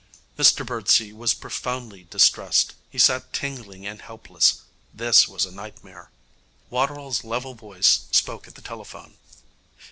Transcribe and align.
Mr 0.35 0.65
Birdsey 0.65 1.13
was 1.13 1.35
profoundly 1.35 2.05
distressed. 2.09 2.73
He 2.89 2.97
sat 2.97 3.31
tingling 3.33 3.85
and 3.85 4.01
helpless. 4.01 4.63
This 4.91 5.27
was 5.27 5.45
a 5.45 5.51
nightmare. 5.51 6.09
Waterall's 6.71 7.23
level 7.23 7.53
voice 7.53 8.05
spoke 8.09 8.47
at 8.47 8.55
the 8.55 8.63
telephone. 8.63 9.17